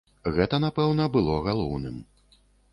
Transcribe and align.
Гэта, 0.37 0.59
напэўна, 0.65 1.07
было 1.17 1.37
галоўным. 1.51 2.03